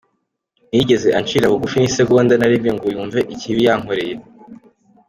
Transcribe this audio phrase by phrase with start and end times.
[0.67, 4.13] ntiyigeze ancira bugufi n’isegonda narimwe ngo yumve ikibi yankoreye.